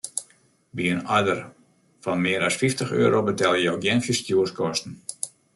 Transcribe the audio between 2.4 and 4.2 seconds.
as fyftich euro betelje jo gjin